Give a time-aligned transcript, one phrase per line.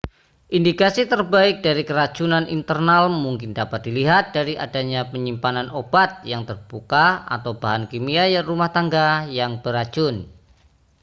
[0.57, 7.51] indikasi terbaik dari keracunan internal mungkin dapat dilihat dari adanya penyimpanan obat yang terbuka atau
[7.63, 9.07] bahan kimia rumah tangga
[9.39, 10.15] yang beracun